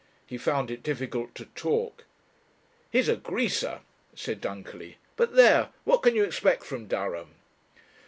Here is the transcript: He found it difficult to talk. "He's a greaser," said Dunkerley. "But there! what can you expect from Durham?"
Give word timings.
He 0.25 0.35
found 0.39 0.71
it 0.71 0.81
difficult 0.81 1.35
to 1.35 1.45
talk. 1.45 2.05
"He's 2.91 3.07
a 3.07 3.15
greaser," 3.15 3.81
said 4.15 4.41
Dunkerley. 4.41 4.95
"But 5.15 5.35
there! 5.35 5.69
what 5.83 6.01
can 6.01 6.15
you 6.15 6.23
expect 6.23 6.63
from 6.63 6.87
Durham?" 6.87 7.35